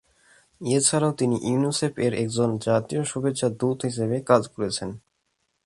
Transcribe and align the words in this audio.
এছাড়াও 0.61 1.13
তিনি 1.13 1.35
ইউনিসেফ 1.43 1.93
এর 1.99 2.13
একজন 2.13 2.49
জাতীয় 2.57 3.01
শুভেচ্ছা 3.03 3.47
দূত 3.59 3.77
হিসেবে 3.85 4.17
কাজ 4.21 4.43
করছেন। 4.47 4.89